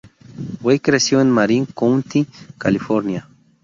Huey 0.63 0.79
creció 0.79 1.21
en 1.21 1.29
Marin 1.29 1.67
County, 1.67 2.25
California. 2.57 3.29